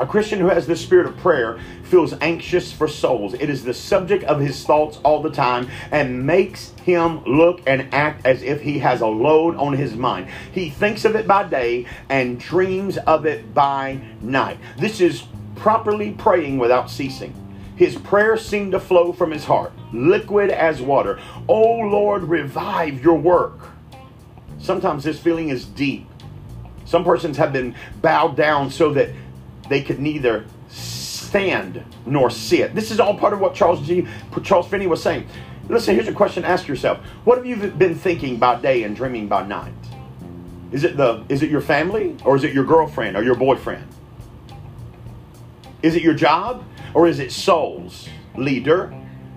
A 0.00 0.06
Christian 0.06 0.40
who 0.40 0.48
has 0.48 0.66
the 0.66 0.74
spirit 0.74 1.06
of 1.06 1.16
prayer 1.18 1.60
feels 1.84 2.14
anxious 2.20 2.72
for 2.72 2.88
souls. 2.88 3.34
It 3.34 3.50
is 3.50 3.62
the 3.62 3.74
subject 3.74 4.24
of 4.24 4.40
his 4.40 4.64
thoughts 4.64 4.98
all 5.04 5.22
the 5.22 5.30
time 5.30 5.68
and 5.90 6.26
makes 6.26 6.70
him 6.84 7.22
look 7.24 7.60
and 7.66 7.92
act 7.94 8.26
as 8.26 8.42
if 8.42 8.62
he 8.62 8.78
has 8.78 9.02
a 9.02 9.06
load 9.06 9.54
on 9.56 9.74
his 9.74 9.94
mind. 9.94 10.28
He 10.50 10.70
thinks 10.70 11.04
of 11.04 11.14
it 11.14 11.28
by 11.28 11.44
day 11.44 11.86
and 12.08 12.40
dreams 12.40 12.96
of 12.96 13.26
it 13.26 13.52
by 13.52 14.00
night. 14.22 14.58
This 14.78 15.00
is 15.00 15.24
properly 15.56 16.12
praying 16.12 16.58
without 16.58 16.90
ceasing. 16.90 17.34
His 17.76 17.96
prayers 17.96 18.44
seem 18.44 18.70
to 18.70 18.80
flow 18.80 19.12
from 19.12 19.30
his 19.30 19.44
heart, 19.44 19.72
liquid 19.92 20.50
as 20.50 20.80
water. 20.80 21.20
Oh 21.48 21.78
Lord, 21.78 22.22
revive 22.24 23.04
your 23.04 23.18
work. 23.18 23.58
Sometimes 24.62 25.02
this 25.02 25.18
feeling 25.18 25.48
is 25.48 25.66
deep. 25.66 26.08
Some 26.84 27.04
persons 27.04 27.36
have 27.36 27.52
been 27.52 27.74
bowed 28.00 28.36
down 28.36 28.70
so 28.70 28.92
that 28.94 29.10
they 29.68 29.82
could 29.82 29.98
neither 29.98 30.46
stand 30.68 31.84
nor 32.06 32.30
sit. 32.30 32.74
This 32.74 32.90
is 32.90 33.00
all 33.00 33.18
part 33.18 33.32
of 33.32 33.40
what 33.40 33.54
Charles 33.54 33.84
G. 33.86 34.06
Charles 34.42 34.68
Finney 34.68 34.86
was 34.86 35.02
saying. 35.02 35.26
Listen, 35.68 35.94
here's 35.94 36.08
a 36.08 36.12
question: 36.12 36.44
Ask 36.44 36.68
yourself, 36.68 36.98
what 37.24 37.38
have 37.38 37.46
you 37.46 37.56
been 37.56 37.94
thinking 37.94 38.36
by 38.36 38.60
day 38.60 38.84
and 38.84 38.94
dreaming 38.94 39.28
by 39.28 39.44
night? 39.44 39.74
Is 40.70 40.84
it 40.84 40.96
the 40.96 41.24
is 41.28 41.42
it 41.42 41.50
your 41.50 41.60
family 41.60 42.16
or 42.24 42.36
is 42.36 42.44
it 42.44 42.52
your 42.52 42.64
girlfriend 42.64 43.16
or 43.16 43.22
your 43.22 43.34
boyfriend? 43.34 43.86
Is 45.82 45.96
it 45.96 46.02
your 46.02 46.14
job 46.14 46.64
or 46.94 47.08
is 47.08 47.18
it 47.18 47.32
souls? 47.32 48.08
Leader. 48.36 48.94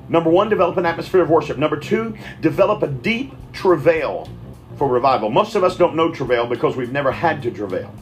Number 0.07 0.29
one, 0.29 0.49
develop 0.49 0.77
an 0.77 0.85
atmosphere 0.85 1.21
of 1.23 1.29
worship. 1.29 1.57
Number 1.57 1.77
two, 1.77 2.15
develop 2.41 2.83
a 2.83 2.87
deep 2.87 3.33
travail 3.53 4.29
for 4.77 4.87
revival. 4.87 5.29
Most 5.29 5.55
of 5.55 5.63
us 5.63 5.77
don't 5.77 5.95
know 5.95 6.11
travail 6.11 6.47
because 6.47 6.75
we've 6.75 6.91
never 6.91 7.11
had 7.11 7.41
to 7.43 7.51
travail. 7.51 7.93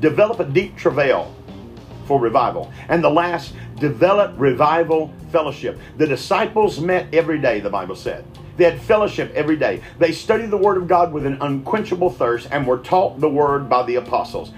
Develop 0.00 0.40
a 0.40 0.44
deep 0.44 0.76
travail 0.76 1.34
for 2.06 2.20
revival. 2.20 2.72
And 2.88 3.02
the 3.02 3.10
last, 3.10 3.54
develop 3.76 4.34
revival 4.36 5.12
fellowship. 5.30 5.78
The 5.96 6.06
disciples 6.06 6.80
met 6.80 7.12
every 7.14 7.38
day, 7.38 7.60
the 7.60 7.70
Bible 7.70 7.96
said. 7.96 8.24
They 8.56 8.64
had 8.64 8.80
fellowship 8.80 9.32
every 9.34 9.56
day. 9.56 9.82
They 9.98 10.12
studied 10.12 10.50
the 10.50 10.56
Word 10.56 10.76
of 10.76 10.86
God 10.86 11.12
with 11.12 11.24
an 11.24 11.38
unquenchable 11.40 12.10
thirst 12.10 12.48
and 12.50 12.66
were 12.66 12.78
taught 12.78 13.20
the 13.20 13.28
Word 13.28 13.68
by 13.68 13.84
the 13.84 13.96
apostles. 13.96 14.52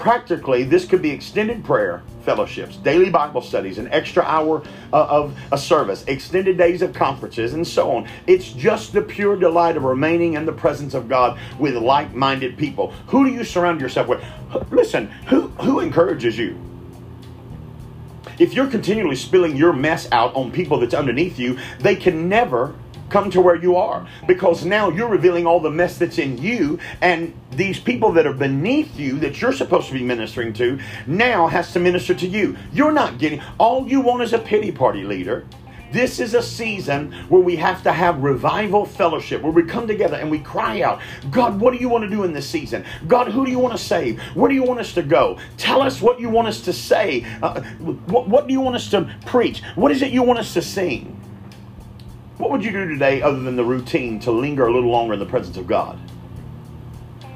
Practically, 0.00 0.62
this 0.62 0.86
could 0.86 1.02
be 1.02 1.10
extended 1.10 1.62
prayer 1.62 2.02
fellowships, 2.22 2.76
daily 2.76 3.10
Bible 3.10 3.42
studies, 3.42 3.76
an 3.76 3.86
extra 3.88 4.22
hour 4.22 4.62
uh, 4.94 5.04
of 5.04 5.38
a 5.52 5.58
service, 5.58 6.04
extended 6.06 6.56
days 6.56 6.80
of 6.80 6.94
conferences, 6.94 7.52
and 7.52 7.68
so 7.68 7.90
on. 7.90 8.08
It's 8.26 8.50
just 8.50 8.94
the 8.94 9.02
pure 9.02 9.36
delight 9.36 9.76
of 9.76 9.82
remaining 9.82 10.34
in 10.34 10.46
the 10.46 10.54
presence 10.54 10.94
of 10.94 11.06
God 11.06 11.38
with 11.58 11.74
like 11.74 12.14
minded 12.14 12.56
people. 12.56 12.92
Who 13.08 13.26
do 13.26 13.30
you 13.30 13.44
surround 13.44 13.82
yourself 13.82 14.08
with? 14.08 14.24
Listen, 14.70 15.08
who, 15.26 15.48
who 15.48 15.80
encourages 15.80 16.38
you? 16.38 16.58
If 18.38 18.54
you're 18.54 18.68
continually 18.68 19.16
spilling 19.16 19.54
your 19.54 19.74
mess 19.74 20.08
out 20.12 20.34
on 20.34 20.50
people 20.50 20.80
that's 20.80 20.94
underneath 20.94 21.38
you, 21.38 21.58
they 21.78 21.94
can 21.94 22.26
never 22.26 22.74
come 23.10 23.30
to 23.30 23.40
where 23.40 23.56
you 23.56 23.76
are 23.76 24.06
because 24.26 24.64
now 24.64 24.88
you're 24.88 25.08
revealing 25.08 25.46
all 25.46 25.60
the 25.60 25.70
mess 25.70 25.98
that's 25.98 26.18
in 26.18 26.38
you 26.38 26.78
and 27.00 27.34
these 27.52 27.78
people 27.78 28.12
that 28.12 28.26
are 28.26 28.32
beneath 28.32 28.98
you 28.98 29.18
that 29.18 29.40
you're 29.40 29.52
supposed 29.52 29.88
to 29.88 29.92
be 29.92 30.02
ministering 30.02 30.52
to 30.52 30.78
now 31.06 31.46
has 31.46 31.72
to 31.72 31.80
minister 31.80 32.14
to 32.14 32.26
you 32.26 32.56
you're 32.72 32.92
not 32.92 33.18
getting 33.18 33.42
all 33.58 33.86
you 33.86 34.00
want 34.00 34.22
is 34.22 34.32
a 34.32 34.38
pity 34.38 34.70
party 34.72 35.02
leader 35.02 35.44
this 35.92 36.20
is 36.20 36.34
a 36.34 36.42
season 36.42 37.12
where 37.28 37.40
we 37.40 37.56
have 37.56 37.82
to 37.82 37.92
have 37.92 38.22
revival 38.22 38.84
fellowship, 38.84 39.42
where 39.42 39.52
we 39.52 39.64
come 39.64 39.88
together 39.88 40.16
and 40.16 40.30
we 40.30 40.38
cry 40.38 40.82
out, 40.82 41.00
God, 41.30 41.60
what 41.60 41.72
do 41.72 41.78
you 41.78 41.88
want 41.88 42.04
to 42.04 42.10
do 42.10 42.22
in 42.22 42.32
this 42.32 42.48
season? 42.48 42.84
God, 43.08 43.28
who 43.28 43.44
do 43.44 43.50
you 43.50 43.58
want 43.58 43.76
to 43.76 43.82
save? 43.82 44.20
Where 44.36 44.48
do 44.48 44.54
you 44.54 44.62
want 44.62 44.80
us 44.80 44.94
to 44.94 45.02
go? 45.02 45.38
Tell 45.56 45.82
us 45.82 46.00
what 46.00 46.20
you 46.20 46.28
want 46.28 46.48
us 46.48 46.60
to 46.62 46.72
say. 46.72 47.26
Uh, 47.42 47.60
what, 48.06 48.28
what 48.28 48.46
do 48.46 48.52
you 48.52 48.60
want 48.60 48.76
us 48.76 48.88
to 48.90 49.12
preach? 49.26 49.62
What 49.74 49.90
is 49.90 50.02
it 50.02 50.12
you 50.12 50.22
want 50.22 50.38
us 50.38 50.54
to 50.54 50.62
sing? 50.62 51.19
What 52.40 52.50
would 52.52 52.64
you 52.64 52.72
do 52.72 52.88
today 52.88 53.20
other 53.20 53.38
than 53.38 53.56
the 53.56 53.64
routine 53.64 54.18
to 54.20 54.30
linger 54.30 54.66
a 54.66 54.72
little 54.72 54.90
longer 54.90 55.12
in 55.12 55.20
the 55.20 55.26
presence 55.26 55.58
of 55.58 55.66
God? 55.66 56.00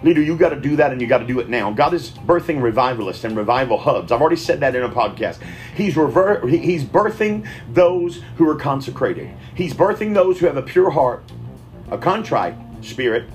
Leader, 0.03 0.23
you 0.23 0.35
got 0.35 0.49
to 0.49 0.57
do 0.57 0.77
that 0.77 0.93
and 0.93 1.01
you 1.01 1.07
got 1.07 1.19
to 1.19 1.27
do 1.27 1.41
it 1.41 1.51
now. 1.51 1.71
God 1.71 1.93
is 1.93 2.11
birthing 2.11 2.63
revivalists 2.63 3.23
and 3.23 3.37
revival 3.37 3.77
hubs. 3.77 4.11
I've 4.11 4.23
already 4.23 4.37
said 4.37 4.61
that 4.61 4.75
in 4.75 4.83
a 4.83 4.89
podcast. 4.89 5.41
He's 5.77 5.95
rever- 5.95 6.47
he's 6.49 6.85
birthing 6.85 7.47
those 7.71 8.23
who 8.37 8.49
are 8.49 8.57
consecrated. 8.57 9.31
He's 9.55 9.75
birthing 9.75 10.15
those 10.15 10.41
who 10.41 10.47
have 10.47 10.57
a 10.57 10.63
pure 10.63 10.89
heart, 10.89 11.23
a 11.91 11.99
contrite 11.99 12.57
spirit, 12.81 13.29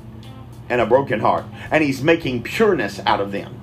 and 0.70 0.82
a 0.82 0.88
broken 0.88 1.20
heart. 1.20 1.46
And 1.70 1.84
he's 1.84 2.02
making 2.02 2.42
pureness 2.42 3.00
out 3.06 3.22
of 3.22 3.32
them. 3.32 3.62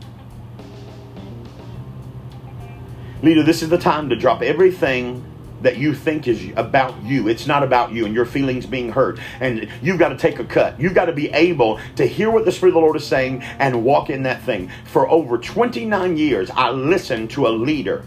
Leader, 3.20 3.42
this 3.42 3.62
is 3.64 3.68
the 3.68 3.78
time 3.78 4.08
to 4.10 4.14
drop 4.14 4.42
everything 4.42 5.24
that 5.66 5.78
you 5.78 5.92
think 5.92 6.28
is 6.28 6.52
about 6.54 7.02
you. 7.02 7.26
It's 7.26 7.48
not 7.48 7.64
about 7.64 7.90
you 7.90 8.06
and 8.06 8.14
your 8.14 8.24
feelings 8.24 8.66
being 8.66 8.92
hurt. 8.92 9.18
And 9.40 9.68
you've 9.82 9.98
got 9.98 10.10
to 10.10 10.16
take 10.16 10.38
a 10.38 10.44
cut. 10.44 10.80
You've 10.80 10.94
got 10.94 11.06
to 11.06 11.12
be 11.12 11.28
able 11.30 11.80
to 11.96 12.06
hear 12.06 12.30
what 12.30 12.44
the 12.44 12.52
Spirit 12.52 12.70
of 12.70 12.74
the 12.74 12.80
Lord 12.82 12.94
is 12.94 13.04
saying 13.04 13.42
and 13.58 13.82
walk 13.82 14.08
in 14.08 14.22
that 14.22 14.42
thing. 14.42 14.70
For 14.84 15.10
over 15.10 15.38
29 15.38 16.16
years, 16.16 16.50
I 16.50 16.70
listened 16.70 17.30
to 17.30 17.48
a 17.48 17.50
leader 17.50 18.04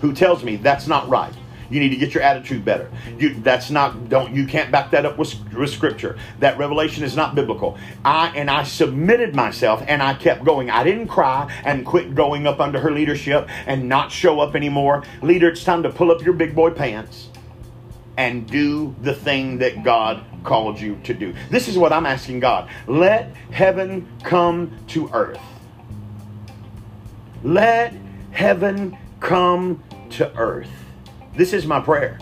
who 0.00 0.14
tells 0.14 0.42
me 0.42 0.56
that's 0.56 0.86
not 0.86 1.06
right. 1.10 1.34
You 1.70 1.80
need 1.80 1.90
to 1.90 1.96
get 1.96 2.14
your 2.14 2.22
attitude 2.22 2.64
better. 2.64 2.90
You, 3.18 3.34
that's 3.34 3.70
not 3.70 4.08
don't 4.08 4.34
you 4.34 4.46
can't 4.46 4.70
back 4.70 4.90
that 4.90 5.06
up 5.06 5.16
with, 5.16 5.34
with 5.54 5.70
scripture. 5.70 6.18
That 6.40 6.58
revelation 6.58 7.04
is 7.04 7.16
not 7.16 7.34
biblical. 7.34 7.78
I 8.04 8.28
and 8.36 8.50
I 8.50 8.64
submitted 8.64 9.34
myself 9.34 9.82
and 9.86 10.02
I 10.02 10.14
kept 10.14 10.44
going. 10.44 10.70
I 10.70 10.82
didn't 10.82 11.08
cry 11.08 11.50
and 11.64 11.86
quit 11.86 12.14
going 12.14 12.46
up 12.46 12.60
under 12.60 12.80
her 12.80 12.90
leadership 12.90 13.48
and 13.66 13.88
not 13.88 14.10
show 14.10 14.40
up 14.40 14.54
anymore. 14.54 15.04
Leader, 15.22 15.48
it's 15.48 15.64
time 15.64 15.82
to 15.84 15.90
pull 15.90 16.10
up 16.10 16.22
your 16.22 16.34
big 16.34 16.54
boy 16.54 16.70
pants 16.70 17.28
and 18.16 18.46
do 18.46 18.94
the 19.00 19.14
thing 19.14 19.58
that 19.58 19.82
God 19.82 20.24
called 20.44 20.80
you 20.80 20.96
to 21.04 21.14
do. 21.14 21.34
This 21.50 21.68
is 21.68 21.78
what 21.78 21.92
I'm 21.92 22.06
asking 22.06 22.40
God. 22.40 22.68
Let 22.86 23.34
heaven 23.50 24.08
come 24.22 24.76
to 24.88 25.08
earth. 25.12 25.40
Let 27.42 27.94
heaven 28.32 28.98
come 29.20 29.82
to 30.10 30.36
earth. 30.36 30.68
This 31.34 31.52
is 31.52 31.64
my 31.64 31.78
prayer. 31.78 32.18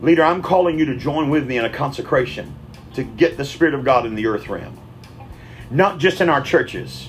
Leader, 0.00 0.24
I'm 0.24 0.42
calling 0.42 0.76
you 0.76 0.84
to 0.86 0.96
join 0.96 1.30
with 1.30 1.46
me 1.46 1.58
in 1.58 1.64
a 1.64 1.70
consecration 1.70 2.56
to 2.94 3.04
get 3.04 3.36
the 3.36 3.44
Spirit 3.44 3.72
of 3.72 3.84
God 3.84 4.04
in 4.04 4.16
the 4.16 4.26
earth 4.26 4.48
realm. 4.48 4.78
Not 5.70 5.98
just 5.98 6.20
in 6.20 6.28
our 6.28 6.42
churches. 6.42 7.08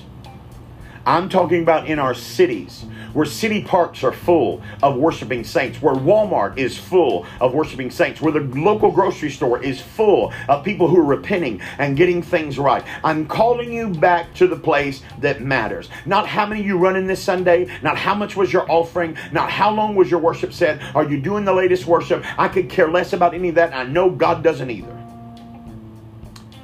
I'm 1.06 1.28
talking 1.28 1.62
about 1.62 1.86
in 1.86 1.98
our 1.98 2.14
cities, 2.14 2.86
where 3.12 3.26
city 3.26 3.62
parks 3.62 4.02
are 4.02 4.12
full 4.12 4.62
of 4.82 4.96
worshiping 4.96 5.44
saints, 5.44 5.82
where 5.82 5.94
Walmart 5.94 6.56
is 6.56 6.78
full 6.78 7.26
of 7.40 7.52
worshiping 7.52 7.90
saints, 7.90 8.22
where 8.22 8.32
the 8.32 8.40
local 8.40 8.90
grocery 8.90 9.30
store 9.30 9.62
is 9.62 9.80
full 9.80 10.32
of 10.48 10.64
people 10.64 10.88
who 10.88 10.98
are 10.98 11.04
repenting 11.04 11.60
and 11.78 11.96
getting 11.96 12.22
things 12.22 12.58
right. 12.58 12.82
I'm 13.04 13.26
calling 13.26 13.70
you 13.70 13.90
back 13.90 14.32
to 14.34 14.46
the 14.46 14.56
place 14.56 15.02
that 15.20 15.42
matters. 15.42 15.90
Not 16.06 16.26
how 16.26 16.46
many 16.46 16.62
you 16.62 16.78
run 16.78 16.96
in 16.96 17.06
this 17.06 17.22
Sunday, 17.22 17.68
not 17.82 17.98
how 17.98 18.14
much 18.14 18.34
was 18.34 18.50
your 18.50 18.70
offering, 18.70 19.16
not 19.30 19.50
how 19.50 19.70
long 19.70 19.94
was 19.94 20.10
your 20.10 20.20
worship 20.20 20.54
set. 20.54 20.80
Are 20.94 21.04
you 21.04 21.20
doing 21.20 21.44
the 21.44 21.52
latest 21.52 21.84
worship? 21.84 22.24
I 22.38 22.48
could 22.48 22.70
care 22.70 22.90
less 22.90 23.12
about 23.12 23.34
any 23.34 23.50
of 23.50 23.56
that. 23.56 23.74
I 23.74 23.84
know 23.84 24.08
God 24.08 24.42
doesn't 24.42 24.70
either. 24.70 24.92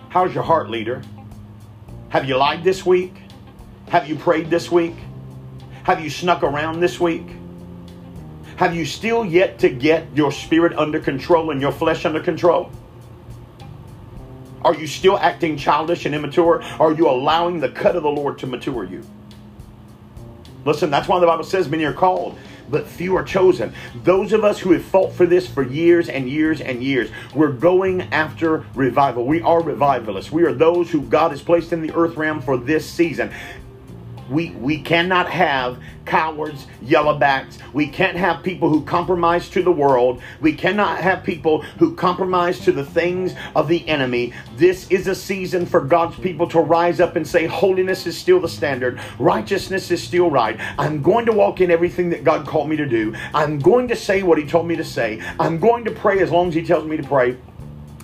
How's 0.09 0.35
your 0.35 0.45
heart, 0.45 0.71
leader? 0.71 1.03
Have 2.09 2.25
you 2.25 2.37
lied 2.37 2.65
this 2.65 2.85
week? 2.85 3.20
Have 3.91 4.09
you 4.09 4.15
prayed 4.15 4.51
this 4.51 4.71
week? 4.71 4.95
Have 5.83 6.01
you 6.01 6.11
snuck 6.11 6.45
around 6.45 6.79
this 6.79 7.01
week? 7.01 7.27
Have 8.55 8.73
you 8.73 8.85
still 8.87 9.25
yet 9.25 9.59
to 9.59 9.69
get 9.69 10.07
your 10.15 10.31
spirit 10.31 10.79
under 10.79 11.01
control 11.01 11.51
and 11.51 11.61
your 11.61 11.73
flesh 11.73 12.05
under 12.05 12.21
control? 12.21 12.71
Are 14.63 14.77
you 14.77 14.87
still 14.87 15.19
acting 15.19 15.57
childish 15.57 16.07
and 16.07 16.15
immature? 16.15 16.63
Are 16.79 16.93
you 16.93 17.11
allowing 17.11 17.59
the 17.59 17.69
cut 17.69 17.97
of 17.97 18.05
the 18.05 18.11
Lord 18.11 18.39
to 18.39 18.47
mature 18.47 18.85
you? 18.85 19.03
Listen, 20.65 20.89
that's 20.91 21.09
why 21.09 21.19
the 21.19 21.27
Bible 21.27 21.43
says 21.43 21.69
many 21.69 21.85
are 21.85 21.93
called, 21.93 22.39
but 22.69 22.87
few 22.87 23.17
are 23.17 23.25
chosen. 23.25 23.73
Those 24.05 24.33
of 24.33 24.45
us 24.45 24.61
who 24.61 24.71
have 24.71 24.85
fought 24.85 25.13
for 25.15 25.27
this 25.27 25.49
for 25.49 25.65
years 25.65 26.09
and 26.09 26.29
years 26.29 26.61
and 26.61 26.85
years, 26.85 27.11
we're 27.35 27.51
going 27.51 28.03
after 28.13 28.67
revival. 28.75 29.27
We 29.27 29.41
are 29.41 29.63
revivalists. 29.63 30.31
We 30.31 30.45
are 30.45 30.53
those 30.53 30.91
who 30.91 31.01
God 31.03 31.31
has 31.31 31.43
placed 31.43 31.73
in 31.73 31.83
the 31.83 31.93
earth 31.95 32.17
realm 32.17 32.41
for 32.41 32.57
this 32.57 32.89
season 32.89 33.33
we, 34.31 34.51
we 34.51 34.81
cannot 34.81 35.29
have 35.29 35.79
cowards, 36.05 36.67
yellowbacks. 36.83 37.59
We 37.73 37.89
can't 37.89 38.17
have 38.17 38.43
people 38.43 38.69
who 38.69 38.85
compromise 38.85 39.49
to 39.51 39.63
the 39.63 39.73
world. 39.73 40.23
We 40.41 40.53
cannot 40.53 40.99
have 40.99 41.25
people 41.25 41.63
who 41.63 41.95
compromise 41.95 42.61
to 42.61 42.73
the 42.73 42.85
things 42.85 43.35
of 43.57 43.69
the 43.69 43.87
enemy. 43.89 44.33
This 44.57 44.89
is 44.91 45.09
a 45.09 45.15
season 45.15 45.67
for 45.67 45.81
God's 45.81 46.17
people 46.19 46.49
to 46.51 46.61
rise 46.61 47.01
up 47.01 47.17
and 47.17 47.27
say, 47.27 47.47
Holiness 47.47 48.07
is 48.07 48.17
still 48.17 48.41
the 48.41 48.49
standard, 48.49 49.01
righteousness 49.19 49.91
is 49.91 50.03
still 50.03 50.31
right. 50.31 50.59
I'm 50.79 51.03
going 51.03 51.27
to 51.27 51.33
walk 51.33 51.61
in 51.61 51.71
everything 51.71 52.11
that 52.11 52.25
God 52.25 52.47
called 52.47 52.69
me 52.69 52.77
to 52.77 52.87
do. 52.87 53.15
I'm 53.35 53.59
going 53.59 53.89
to 53.89 53.97
say 53.97 54.23
what 54.23 54.39
He 54.39 54.47
told 54.47 54.67
me 54.67 54.77
to 54.77 54.85
say. 54.85 55.21
I'm 55.41 55.59
going 55.59 55.85
to 55.85 55.91
pray 55.91 56.21
as 56.21 56.31
long 56.31 56.49
as 56.49 56.55
He 56.55 56.63
tells 56.63 56.87
me 56.87 56.97
to 56.97 57.03
pray. 57.03 57.37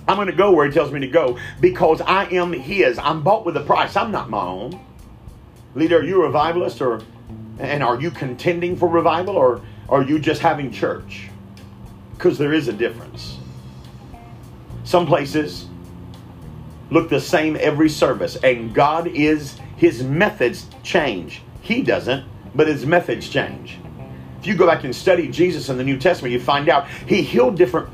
I'm 0.07 0.15
going 0.15 0.27
to 0.27 0.33
go 0.33 0.51
where 0.51 0.65
He 0.65 0.73
tells 0.73 0.91
me 0.91 0.99
to 1.01 1.07
go 1.07 1.37
because 1.61 2.01
I 2.01 2.25
am 2.25 2.51
His. 2.53 2.97
I'm 2.97 3.23
bought 3.23 3.45
with 3.45 3.55
a 3.57 3.61
price. 3.61 3.95
I'm 3.95 4.11
not 4.11 4.29
my 4.29 4.45
own. 4.45 4.79
Leader, 5.77 5.99
are 5.99 6.03
you 6.03 6.23
a 6.23 6.25
revivalist 6.25 6.81
or 6.81 7.01
and 7.59 7.83
are 7.83 8.01
you 8.01 8.09
contending 8.09 8.75
for 8.75 8.87
revival 8.87 9.37
or 9.37 9.61
are 9.89 10.01
you 10.01 10.17
just 10.17 10.41
having 10.41 10.71
church? 10.71 11.29
Because 12.15 12.39
there 12.39 12.51
is 12.51 12.67
a 12.67 12.73
difference. 12.73 13.37
Some 14.83 15.05
places 15.05 15.67
look 16.89 17.09
the 17.09 17.21
same 17.21 17.57
every 17.59 17.89
service, 17.89 18.37
and 18.37 18.73
God 18.73 19.07
is 19.07 19.59
his 19.75 20.01
methods 20.01 20.65
change. 20.81 21.43
He 21.61 21.83
doesn't, 21.83 22.25
but 22.55 22.67
his 22.67 22.85
methods 22.85 23.29
change. 23.29 23.77
If 24.39 24.47
you 24.47 24.55
go 24.55 24.65
back 24.65 24.83
and 24.83 24.95
study 24.95 25.27
Jesus 25.27 25.69
in 25.69 25.77
the 25.77 25.83
New 25.83 25.99
Testament, 25.99 26.31
you 26.31 26.39
find 26.39 26.69
out 26.69 26.87
he 26.87 27.21
healed 27.21 27.55
different 27.55 27.89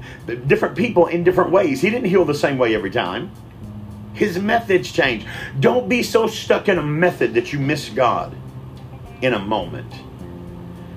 different 0.48 0.78
people 0.78 1.08
in 1.08 1.25
different 1.25 1.52
ways. 1.52 1.82
He 1.82 1.90
didn't 1.90 2.10
heal 2.10 2.24
the 2.24 2.34
same 2.34 2.58
way 2.58 2.75
every 2.75 2.92
time. 2.92 3.32
His 4.13 4.38
methods 4.38 4.91
change. 4.91 5.25
Don't 5.60 5.89
be 5.89 6.03
so 6.03 6.27
stuck 6.27 6.70
in 6.70 6.77
a 6.77 6.84
method 6.84 7.34
that 7.34 7.51
you 7.51 7.60
miss 7.60 7.89
God 7.89 8.36
in 9.22 9.34
a 9.34 9.39
moment. 9.39 9.91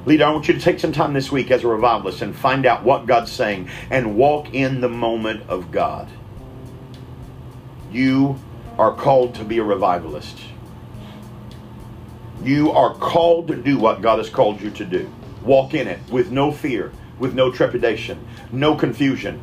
Leader, 0.04 0.24
I 0.24 0.30
want 0.30 0.46
you 0.46 0.54
to 0.54 0.60
take 0.60 0.78
some 0.78 0.92
time 0.92 1.14
this 1.14 1.32
week 1.32 1.50
as 1.50 1.64
a 1.64 1.68
revivalist 1.68 2.22
and 2.22 2.36
find 2.36 2.66
out 2.66 2.84
what 2.84 3.06
God's 3.06 3.32
saying 3.32 3.68
and 3.90 4.16
walk 4.16 4.54
in 4.54 4.80
the 4.80 4.88
moment 4.88 5.48
of 5.48 5.72
God. 5.72 6.08
You 7.90 8.38
are 8.78 8.94
called 8.94 9.34
to 9.36 9.44
be 9.44 9.58
a 9.58 9.64
revivalist. 9.64 10.38
You 12.42 12.70
are 12.70 12.94
called 12.94 13.48
to 13.48 13.56
do 13.56 13.78
what 13.78 14.02
God 14.02 14.18
has 14.18 14.28
called 14.28 14.60
you 14.60 14.70
to 14.72 14.84
do. 14.84 15.10
Walk 15.42 15.74
in 15.74 15.88
it 15.88 15.98
with 16.10 16.30
no 16.30 16.52
fear, 16.52 16.92
with 17.18 17.34
no 17.34 17.50
trepidation, 17.50 18.24
no 18.52 18.76
confusion 18.76 19.42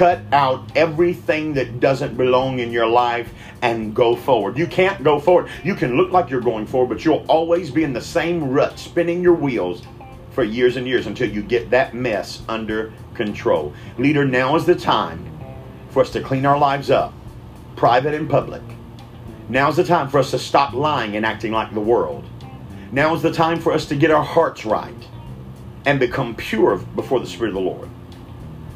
cut 0.00 0.22
out 0.32 0.64
everything 0.76 1.52
that 1.52 1.78
doesn't 1.78 2.16
belong 2.16 2.58
in 2.58 2.72
your 2.72 2.86
life 2.86 3.34
and 3.60 3.94
go 3.94 4.16
forward. 4.16 4.56
You 4.56 4.66
can't 4.66 5.04
go 5.04 5.20
forward. 5.20 5.50
You 5.62 5.74
can 5.74 5.98
look 5.98 6.10
like 6.10 6.30
you're 6.30 6.40
going 6.40 6.64
forward, 6.66 6.88
but 6.88 7.04
you'll 7.04 7.26
always 7.28 7.70
be 7.70 7.84
in 7.84 7.92
the 7.92 8.00
same 8.00 8.48
rut, 8.48 8.78
spinning 8.78 9.22
your 9.22 9.34
wheels 9.34 9.82
for 10.30 10.42
years 10.42 10.78
and 10.78 10.88
years 10.88 11.06
until 11.06 11.28
you 11.28 11.42
get 11.42 11.68
that 11.68 11.92
mess 11.92 12.40
under 12.48 12.94
control. 13.12 13.74
Leader, 13.98 14.24
now 14.24 14.56
is 14.56 14.64
the 14.64 14.74
time 14.74 15.38
for 15.90 16.00
us 16.00 16.08
to 16.12 16.22
clean 16.22 16.46
our 16.46 16.58
lives 16.58 16.90
up, 16.90 17.12
private 17.76 18.14
and 18.14 18.26
public. 18.26 18.62
Now's 19.50 19.76
the 19.76 19.84
time 19.84 20.08
for 20.08 20.16
us 20.16 20.30
to 20.30 20.38
stop 20.38 20.72
lying 20.72 21.14
and 21.14 21.26
acting 21.26 21.52
like 21.52 21.74
the 21.74 21.80
world. 21.80 22.24
Now 22.90 23.14
is 23.14 23.20
the 23.20 23.32
time 23.32 23.60
for 23.60 23.74
us 23.74 23.84
to 23.88 23.96
get 23.96 24.10
our 24.10 24.24
hearts 24.24 24.64
right 24.64 25.06
and 25.84 26.00
become 26.00 26.34
pure 26.34 26.78
before 26.78 27.20
the 27.20 27.26
Spirit 27.26 27.50
of 27.50 27.56
the 27.56 27.60
Lord. 27.60 27.90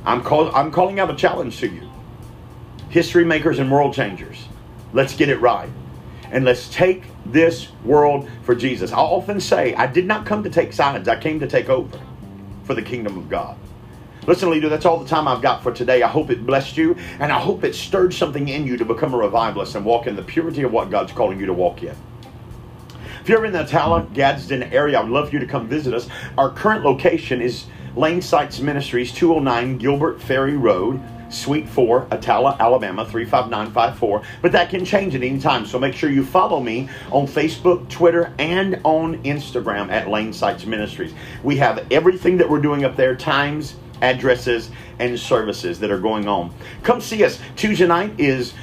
I'm, 0.04 0.23
call, 0.23 0.54
I'm 0.54 0.70
calling 0.70 1.00
out 1.00 1.11
a 1.11 1.14
challenge 1.14 1.58
to 1.61 1.68
you. 1.68 1.88
History 2.90 3.25
makers 3.25 3.58
and 3.58 3.70
world 3.70 3.94
changers, 3.94 4.46
let's 4.92 5.16
get 5.16 5.28
it 5.28 5.40
right. 5.40 5.70
And 6.30 6.44
let's 6.44 6.68
take 6.68 7.04
this 7.26 7.68
world 7.84 8.28
for 8.42 8.54
Jesus. 8.54 8.92
I 8.92 8.99
often 8.99 9.40
say, 9.40 9.75
I 9.75 9.87
did 9.87 10.06
not 10.06 10.26
come 10.26 10.42
to 10.42 10.50
take 10.50 10.73
sides, 10.73 11.08
I 11.08 11.18
came 11.18 11.40
to 11.40 11.46
take 11.46 11.68
over 11.68 12.00
for 12.64 12.75
the 12.75 12.82
kingdom 12.82 13.16
of 13.16 13.28
God. 13.28 13.56
Listen, 14.26 14.50
leader, 14.50 14.70
that's 14.70 14.87
all 14.87 14.99
the 14.99 15.08
time 15.08 15.28
I've 15.28 15.42
got 15.42 15.62
for 15.62 15.70
today. 15.70 16.02
I 16.02 16.08
hope 16.08 16.30
it 16.30 16.46
blessed 16.46 16.78
you, 16.78 16.96
and 17.20 17.30
I 17.30 17.38
hope 17.38 17.62
it 17.62 17.75
stirred 17.75 18.14
something 18.14 18.49
in 18.49 18.66
you 18.66 18.78
to 18.78 18.84
become 18.84 19.12
a 19.12 19.18
revivalist 19.18 19.75
and 19.75 19.84
walk 19.84 20.06
in 20.06 20.16
the 20.16 20.23
purity 20.23 20.62
of 20.62 20.73
what 20.73 20.90
God's 20.90 21.12
calling 21.12 21.38
you 21.38 21.46
to 21.46 21.52
walk 21.52 21.82
in. 21.82 21.94
If 23.20 23.28
you're 23.28 23.44
in 23.44 23.52
the 23.52 23.64
Attalla, 23.64 24.12
Gadsden 24.14 24.62
area, 24.64 24.99
I 24.99 25.02
would 25.02 25.11
love 25.11 25.28
for 25.28 25.34
you 25.34 25.40
to 25.40 25.46
come 25.46 25.68
visit 25.68 25.92
us. 25.94 26.08
Our 26.38 26.50
current 26.50 26.84
location 26.84 27.42
is 27.42 27.66
Lane 27.96 28.22
Sites 28.22 28.60
Ministries, 28.60 29.12
209 29.12 29.78
Gilbert 29.78 30.20
Ferry 30.20 30.56
Road, 30.56 31.00
Suite 31.28 31.68
4, 31.68 32.06
Attalla, 32.06 32.58
Alabama, 32.58 33.04
35954. 33.04 34.22
But 34.42 34.52
that 34.52 34.70
can 34.70 34.84
change 34.84 35.14
at 35.14 35.22
any 35.22 35.40
time. 35.40 35.66
So 35.66 35.78
make 35.78 35.94
sure 35.94 36.10
you 36.10 36.24
follow 36.24 36.60
me 36.60 36.88
on 37.10 37.26
Facebook, 37.26 37.88
Twitter, 37.88 38.32
and 38.38 38.80
on 38.84 39.22
Instagram 39.24 39.90
at 39.90 40.08
Lane 40.08 40.32
Sites 40.32 40.66
Ministries. 40.66 41.14
We 41.42 41.56
have 41.56 41.86
everything 41.90 42.36
that 42.38 42.48
we're 42.48 42.60
doing 42.60 42.84
up 42.84 42.96
there, 42.96 43.16
times, 43.16 43.76
addresses, 44.02 44.70
and 44.98 45.18
services 45.18 45.80
that 45.80 45.90
are 45.90 45.98
going 45.98 46.28
on. 46.28 46.52
Come 46.82 47.00
see 47.00 47.24
us. 47.24 47.40
Tuesday 47.56 47.86
night 47.86 48.18
is 48.18 48.54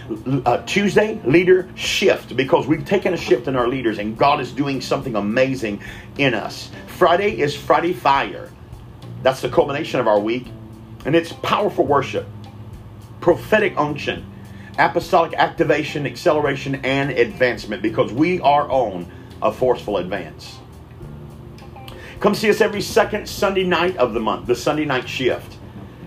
uh, 0.46 0.58
Tuesday 0.66 1.22
Leader 1.26 1.70
Shift 1.76 2.36
because 2.36 2.68
we've 2.68 2.86
taken 2.86 3.14
a 3.14 3.18
shift 3.18 3.48
in 3.48 3.56
our 3.56 3.68
leaders 3.68 3.98
and 3.98 4.18
God 4.18 4.40
is 4.40 4.52
doing 4.52 4.82
something 4.82 5.16
amazing 5.16 5.82
in 6.18 6.34
us. 6.34 6.70
Friday 6.88 7.40
is 7.40 7.56
Friday 7.56 7.94
Fire. 7.94 8.50
That's 9.24 9.42
the 9.42 9.50
culmination 9.50 10.00
of 10.00 10.08
our 10.08 10.20
week. 10.20 10.48
And 11.06 11.16
it's 11.16 11.34
powerful 11.34 11.86
worship, 11.86 12.28
prophetic 13.20 13.78
unction, 13.78 14.26
apostolic 14.78 15.34
activation, 15.34 16.06
acceleration, 16.06 16.76
and 16.84 17.12
advancement 17.12 17.82
because 17.82 18.12
we 18.12 18.40
are 18.42 18.70
on 18.70 19.12
a 19.42 19.52
forceful 19.52 19.98
advance. 19.98 20.60
Come 22.20 22.36
see 22.36 22.50
us 22.52 22.62
every 22.62 22.82
second 22.82 23.28
Sunday 23.28 23.64
night 23.64 23.98
of 23.98 24.14
the 24.14 24.20
month, 24.20 24.46
the 24.46 24.56
Sunday 24.56 24.86
night 24.86 25.10
shift. 25.10 25.58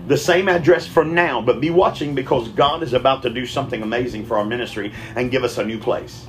The 0.07 0.17
same 0.17 0.47
address 0.47 0.87
for 0.87 1.03
now, 1.03 1.41
but 1.41 1.59
be 1.59 1.71
watching 1.71 2.15
because 2.15 2.47
God 2.49 2.83
is 2.83 2.93
about 2.93 3.23
to 3.23 3.29
do 3.29 3.45
something 3.45 3.81
amazing 3.81 4.25
for 4.25 4.37
our 4.37 4.45
ministry 4.45 4.93
and 5.15 5.31
give 5.31 5.43
us 5.43 5.57
a 5.57 5.65
new 5.65 5.79
place. 5.79 6.27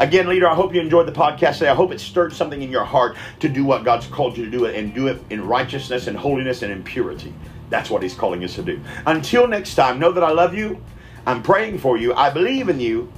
Again, 0.00 0.28
leader, 0.28 0.48
I 0.48 0.54
hope 0.54 0.74
you 0.74 0.80
enjoyed 0.80 1.06
the 1.06 1.12
podcast 1.12 1.58
today. 1.58 1.68
I 1.68 1.74
hope 1.74 1.92
it 1.92 2.00
stirred 2.00 2.32
something 2.32 2.62
in 2.62 2.70
your 2.70 2.86
heart 2.86 3.18
to 3.40 3.50
do 3.50 3.66
what 3.66 3.84
God's 3.84 4.06
called 4.06 4.34
you 4.34 4.46
to 4.46 4.50
do 4.50 4.64
and 4.64 4.94
do 4.94 5.08
it 5.08 5.22
in 5.28 5.46
righteousness 5.46 6.06
and 6.06 6.16
holiness 6.16 6.62
and 6.62 6.72
in 6.72 6.82
purity. 6.82 7.34
That's 7.68 7.90
what 7.90 8.02
He's 8.02 8.14
calling 8.14 8.42
us 8.42 8.54
to 8.54 8.62
do. 8.62 8.80
Until 9.04 9.46
next 9.46 9.74
time, 9.74 9.98
know 9.98 10.10
that 10.10 10.24
I 10.24 10.30
love 10.30 10.54
you. 10.54 10.82
I'm 11.26 11.42
praying 11.42 11.80
for 11.80 11.98
you. 11.98 12.14
I 12.14 12.30
believe 12.30 12.70
in 12.70 12.80
you. 12.80 13.12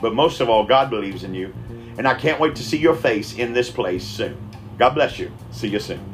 But 0.00 0.14
most 0.14 0.40
of 0.40 0.48
all, 0.48 0.64
God 0.64 0.88
believes 0.88 1.24
in 1.24 1.34
you. 1.34 1.52
And 1.98 2.08
I 2.08 2.14
can't 2.14 2.40
wait 2.40 2.56
to 2.56 2.62
see 2.62 2.78
your 2.78 2.96
face 2.96 3.34
in 3.34 3.52
this 3.52 3.70
place 3.70 4.02
soon. 4.02 4.38
God 4.78 4.94
bless 4.94 5.18
you. 5.18 5.30
See 5.50 5.68
you 5.68 5.78
soon. 5.78 6.13